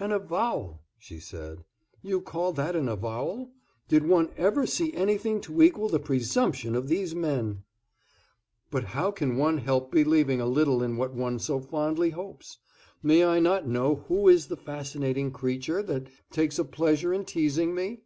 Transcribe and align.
"An 0.00 0.10
avowal!" 0.10 0.80
she 0.98 1.20
said. 1.20 1.62
"You 2.00 2.22
call 2.22 2.54
that 2.54 2.74
an 2.74 2.88
avowal? 2.88 3.50
Did 3.88 4.06
one 4.06 4.30
ever 4.38 4.64
see 4.66 4.90
anything 4.94 5.38
to 5.42 5.60
equal 5.60 5.90
the 5.90 5.98
presumption 5.98 6.74
of 6.74 6.88
these 6.88 7.14
men?" 7.14 7.62
"But 8.70 8.84
how 8.84 9.10
can 9.10 9.36
one 9.36 9.58
help 9.58 9.92
believing 9.92 10.40
a 10.40 10.46
little 10.46 10.82
in 10.82 10.96
what 10.96 11.12
one 11.12 11.38
so 11.38 11.60
fondly 11.60 12.08
hopes? 12.08 12.56
May 13.02 13.22
I 13.26 13.38
not 13.38 13.68
know 13.68 13.96
who 14.08 14.28
is 14.28 14.46
the 14.46 14.56
fascinating 14.56 15.30
creature 15.30 15.82
that 15.82 16.06
takes 16.30 16.58
a 16.58 16.64
pleasure 16.64 17.12
in 17.12 17.26
teasing 17.26 17.74
me? 17.74 18.00